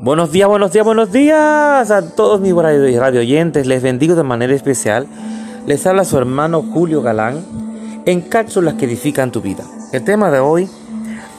Buenos 0.00 0.30
días, 0.30 0.48
buenos 0.48 0.70
días, 0.70 0.84
buenos 0.84 1.10
días 1.10 1.90
a 1.90 2.14
todos 2.14 2.40
mis 2.40 2.54
radio 2.54 3.18
oyentes. 3.18 3.66
Les 3.66 3.82
bendigo 3.82 4.14
de 4.14 4.22
manera 4.22 4.54
especial. 4.54 5.08
Les 5.66 5.84
habla 5.88 6.04
su 6.04 6.16
hermano 6.16 6.62
Julio 6.62 7.02
Galán 7.02 7.44
en 8.06 8.20
cápsulas 8.20 8.74
que 8.74 8.84
edifican 8.84 9.32
tu 9.32 9.40
vida. 9.40 9.64
El 9.92 10.04
tema 10.04 10.30
de 10.30 10.38
hoy, 10.38 10.68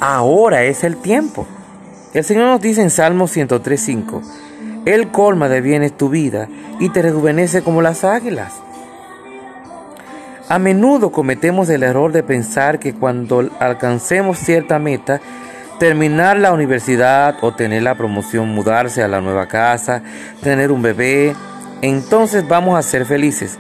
ahora 0.02 0.64
es 0.64 0.84
el 0.84 0.98
tiempo. 0.98 1.48
El 2.14 2.26
Señor 2.26 2.48
nos 2.48 2.60
dice 2.60 2.82
en 2.82 2.90
Salmo 2.90 3.28
103.5, 3.30 4.22
Él 4.86 5.10
colma 5.10 5.48
de 5.48 5.62
bienes 5.62 5.98
tu 5.98 6.10
vida 6.10 6.50
y 6.82 6.90
te 6.90 7.02
rejuvenece 7.02 7.62
como 7.62 7.82
las 7.82 8.04
águilas. 8.04 8.56
A 10.50 10.60
menudo 10.60 11.14
cometemos 11.14 11.70
el 11.70 11.84
error 11.84 12.12
de 12.12 12.24
pensar 12.24 12.80
que 12.80 12.94
cuando 12.94 13.50
alcancemos 13.60 14.38
cierta 14.38 14.80
meta, 14.80 15.22
terminar 15.80 16.38
la 16.38 16.52
universidad 16.52 17.38
o 17.42 17.54
tener 17.54 17.84
la 17.84 17.96
promoción, 17.96 18.50
mudarse 18.50 19.02
a 19.02 19.08
la 19.08 19.22
nueva 19.22 19.48
casa, 19.48 20.04
tener 20.44 20.72
un 20.72 20.82
bebé, 20.82 21.36
entonces 21.82 22.48
vamos 22.48 22.78
a 22.78 22.82
ser 22.82 23.06
felices. 23.06 23.58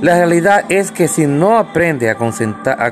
La 0.00 0.14
realidad 0.14 0.64
es 0.68 0.90
que 0.90 1.08
si 1.08 1.26
no 1.26 1.58
aprende 1.58 2.08
a, 2.08 2.14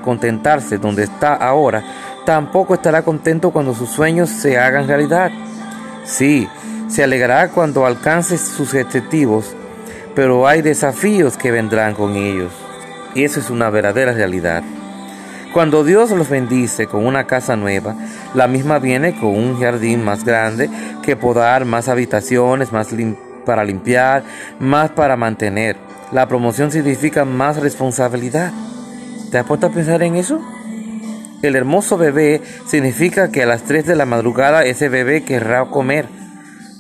contentarse 0.02 0.78
donde 0.78 1.04
está 1.04 1.34
ahora, 1.34 1.82
tampoco 2.24 2.74
estará 2.74 3.02
contento 3.02 3.50
cuando 3.50 3.74
sus 3.74 3.90
sueños 3.90 4.28
se 4.28 4.58
hagan 4.58 4.88
realidad. 4.88 5.30
Sí, 6.04 6.48
se 6.88 7.04
alegrará 7.04 7.48
cuando 7.48 7.86
alcance 7.86 8.36
sus 8.36 8.74
objetivos, 8.74 9.54
pero 10.14 10.46
hay 10.46 10.62
desafíos 10.62 11.36
que 11.36 11.52
vendrán 11.52 11.94
con 11.94 12.16
ellos. 12.16 12.52
Y 13.14 13.24
eso 13.24 13.40
es 13.40 13.50
una 13.50 13.70
verdadera 13.70 14.12
realidad. 14.12 14.62
Cuando 15.56 15.84
Dios 15.84 16.10
los 16.10 16.28
bendice 16.28 16.86
con 16.86 17.06
una 17.06 17.26
casa 17.26 17.56
nueva, 17.56 17.96
la 18.34 18.46
misma 18.46 18.78
viene 18.78 19.18
con 19.18 19.30
un 19.30 19.58
jardín 19.58 20.04
más 20.04 20.22
grande 20.22 20.68
que 21.02 21.16
podar, 21.16 21.64
más 21.64 21.88
habitaciones, 21.88 22.72
más 22.72 22.88
para 23.46 23.64
limpiar, 23.64 24.22
más 24.60 24.90
para 24.90 25.16
mantener. 25.16 25.78
La 26.12 26.28
promoción 26.28 26.70
significa 26.70 27.24
más 27.24 27.56
responsabilidad. 27.56 28.52
¿Te 29.30 29.38
has 29.38 29.46
puesto 29.46 29.68
a 29.68 29.70
pensar 29.70 30.02
en 30.02 30.16
eso? 30.16 30.42
El 31.40 31.56
hermoso 31.56 31.96
bebé 31.96 32.42
significa 32.66 33.30
que 33.30 33.44
a 33.44 33.46
las 33.46 33.62
3 33.62 33.86
de 33.86 33.96
la 33.96 34.04
madrugada 34.04 34.66
ese 34.66 34.90
bebé 34.90 35.24
querrá 35.24 35.64
comer. 35.70 36.06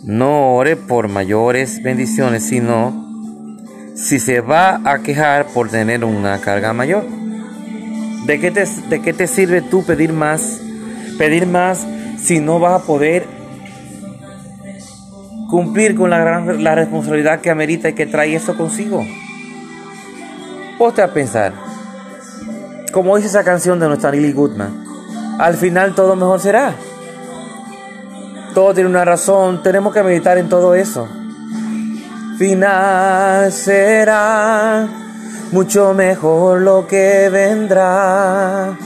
No 0.04 0.54
ore 0.54 0.76
por 0.76 1.08
mayores 1.08 1.82
bendiciones, 1.82 2.42
sino 2.42 3.54
si 3.94 4.18
se 4.18 4.42
va 4.42 4.82
a 4.84 4.98
quejar 4.98 5.46
por 5.46 5.70
tener 5.70 6.04
una 6.04 6.42
carga 6.42 6.74
mayor. 6.74 7.25
¿De 8.26 8.40
qué, 8.40 8.50
te, 8.50 8.66
¿De 8.88 9.00
qué 9.00 9.12
te 9.12 9.28
sirve 9.28 9.62
tú 9.62 9.84
pedir 9.84 10.12
más? 10.12 10.60
Pedir 11.16 11.46
más 11.46 11.86
si 12.18 12.40
no 12.40 12.58
vas 12.58 12.82
a 12.82 12.84
poder 12.84 13.24
cumplir 15.48 15.94
con 15.94 16.10
la, 16.10 16.18
gran, 16.18 16.64
la 16.64 16.74
responsabilidad 16.74 17.40
que 17.40 17.50
amerita 17.50 17.88
y 17.88 17.94
que 17.94 18.04
trae 18.04 18.34
eso 18.34 18.56
consigo. 18.56 19.06
Ponte 20.76 21.02
a 21.02 21.12
pensar, 21.12 21.52
como 22.92 23.16
dice 23.16 23.28
esa 23.28 23.44
canción 23.44 23.78
de 23.78 23.86
nuestra 23.86 24.10
Lily 24.10 24.32
Goodman, 24.32 24.84
al 25.38 25.54
final 25.54 25.94
todo 25.94 26.16
mejor 26.16 26.40
será. 26.40 26.74
Todo 28.54 28.74
tiene 28.74 28.90
una 28.90 29.04
razón, 29.04 29.62
tenemos 29.62 29.94
que 29.94 30.02
meditar 30.02 30.36
en 30.36 30.48
todo 30.48 30.74
eso. 30.74 31.08
Final 32.38 33.52
será 33.52 35.05
mucho 35.56 35.94
mejor 35.94 36.60
lo 36.60 36.86
que 36.86 37.30
vendrá. 37.30 38.76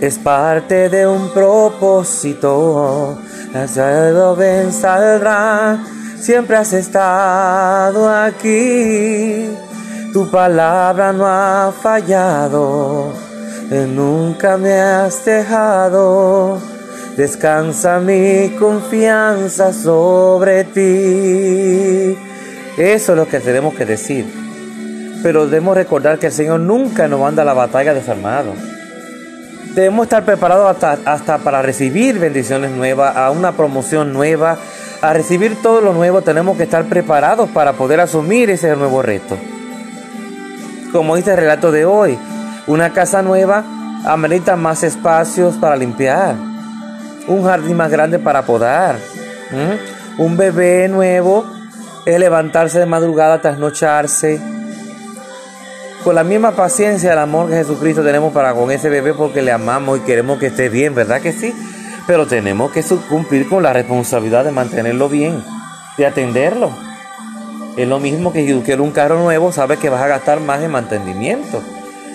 Es 0.00 0.18
parte 0.18 0.88
de 0.88 1.06
un 1.06 1.32
propósito, 1.32 3.16
hacia 3.54 4.10
ven 4.36 4.72
saldrá. 4.72 5.78
Siempre 6.18 6.56
has 6.56 6.72
estado 6.72 8.12
aquí, 8.12 9.48
tu 10.12 10.28
palabra 10.28 11.12
no 11.12 11.24
ha 11.24 11.72
fallado, 11.80 13.12
nunca 13.70 14.56
me 14.56 14.72
has 14.80 15.24
dejado. 15.24 16.58
Descansa 17.16 18.00
mi 18.00 18.56
confianza 18.58 19.72
sobre 19.72 20.64
ti. 20.64 22.18
Eso 22.76 23.12
es 23.12 23.16
lo 23.16 23.28
que 23.28 23.38
tenemos 23.38 23.72
que 23.74 23.86
decir 23.86 24.47
pero 25.22 25.46
debemos 25.46 25.76
recordar 25.76 26.18
que 26.18 26.26
el 26.26 26.32
Señor 26.32 26.60
nunca 26.60 27.08
nos 27.08 27.20
manda 27.20 27.42
a 27.42 27.44
la 27.44 27.54
batalla 27.54 27.94
desarmado. 27.94 28.54
Debemos 29.74 30.04
estar 30.04 30.24
preparados 30.24 30.70
hasta, 30.70 30.98
hasta 31.04 31.38
para 31.38 31.62
recibir 31.62 32.18
bendiciones 32.18 32.70
nuevas, 32.70 33.16
a 33.16 33.30
una 33.30 33.52
promoción 33.52 34.12
nueva, 34.12 34.58
a 35.02 35.12
recibir 35.12 35.60
todo 35.62 35.80
lo 35.80 35.92
nuevo. 35.92 36.22
Tenemos 36.22 36.56
que 36.56 36.64
estar 36.64 36.84
preparados 36.84 37.48
para 37.50 37.74
poder 37.74 38.00
asumir 38.00 38.50
ese 38.50 38.74
nuevo 38.76 39.02
reto. 39.02 39.36
Como 40.92 41.16
dice 41.16 41.32
el 41.32 41.36
relato 41.36 41.70
de 41.70 41.84
hoy, 41.84 42.18
una 42.66 42.92
casa 42.92 43.22
nueva 43.22 43.64
amerita 44.04 44.56
más 44.56 44.82
espacios 44.82 45.56
para 45.56 45.76
limpiar, 45.76 46.34
un 47.26 47.44
jardín 47.44 47.76
más 47.76 47.90
grande 47.90 48.18
para 48.18 48.42
podar, 48.42 48.96
un 50.16 50.36
bebé 50.36 50.88
nuevo 50.88 51.44
es 52.06 52.18
levantarse 52.18 52.78
de 52.78 52.86
madrugada, 52.86 53.40
trasnocharse, 53.40 54.40
con 56.08 56.14
la 56.14 56.24
misma 56.24 56.52
paciencia, 56.52 57.12
el 57.12 57.18
amor 57.18 57.50
que 57.50 57.56
Jesucristo 57.56 58.02
tenemos 58.02 58.32
para 58.32 58.54
con 58.54 58.70
ese 58.70 58.88
bebé 58.88 59.12
porque 59.12 59.42
le 59.42 59.52
amamos 59.52 59.98
y 59.98 60.00
queremos 60.00 60.38
que 60.38 60.46
esté 60.46 60.70
bien, 60.70 60.94
¿verdad 60.94 61.20
que 61.20 61.32
sí? 61.32 61.52
Pero 62.06 62.26
tenemos 62.26 62.72
que 62.72 62.82
cumplir 63.10 63.46
con 63.46 63.62
la 63.62 63.74
responsabilidad 63.74 64.42
de 64.46 64.50
mantenerlo 64.50 65.10
bien, 65.10 65.44
de 65.98 66.06
atenderlo. 66.06 66.70
Es 67.76 67.86
lo 67.86 67.98
mismo 67.98 68.32
que 68.32 68.46
si 68.46 68.54
tú 68.54 68.62
quieres 68.62 68.82
un 68.82 68.92
carro 68.92 69.18
nuevo, 69.18 69.52
sabes 69.52 69.80
que 69.80 69.90
vas 69.90 70.00
a 70.00 70.06
gastar 70.06 70.40
más 70.40 70.62
en 70.62 70.70
mantenimiento, 70.70 71.62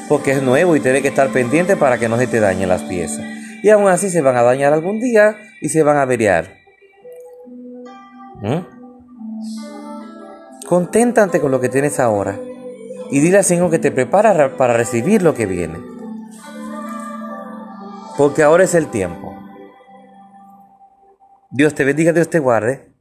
porque 0.09 0.31
es 0.31 0.41
nuevo 0.41 0.75
y 0.75 0.79
tiene 0.79 1.03
que 1.03 1.09
estar 1.09 1.29
pendiente 1.29 1.77
para 1.77 1.99
que 1.99 2.09
no 2.09 2.17
se 2.17 2.25
te 2.25 2.39
dañen 2.39 2.69
las 2.69 2.81
piezas. 2.81 3.23
Y 3.61 3.69
aún 3.69 3.87
así 3.89 4.09
se 4.09 4.21
van 4.21 4.35
a 4.37 4.41
dañar 4.41 4.73
algún 4.73 5.01
día 5.01 5.37
y 5.61 5.69
se 5.69 5.83
van 5.83 5.97
a 5.97 6.01
averiar. 6.01 6.55
¿Mm? 8.41 8.65
Conténtate 10.65 11.39
con 11.39 11.51
lo 11.51 11.61
que 11.61 11.69
tienes 11.69 11.99
ahora 11.99 12.39
y 13.13 13.19
dile 13.19 13.37
al 13.37 13.43
Señor 13.43 13.69
que 13.69 13.77
te 13.77 13.91
prepara 13.91 14.57
para 14.57 14.73
recibir 14.73 15.21
lo 15.21 15.35
que 15.35 15.45
viene. 15.45 15.77
Porque 18.17 18.41
ahora 18.41 18.63
es 18.63 18.73
el 18.73 18.87
tiempo. 18.89 19.37
Dios 21.51 21.75
te 21.75 21.83
bendiga, 21.83 22.11
Dios 22.11 22.31
te 22.31 22.39
guarde. 22.39 22.91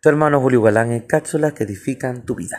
Tu 0.00 0.08
hermano 0.08 0.40
Julio 0.40 0.62
Galán 0.62 0.92
en 0.92 1.00
cápsulas 1.00 1.54
que 1.54 1.64
edifican 1.64 2.24
tu 2.24 2.36
vida. 2.36 2.56